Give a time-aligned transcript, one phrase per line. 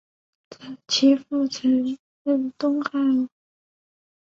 [0.87, 3.29] 其父曾任东汉乌丸校尉。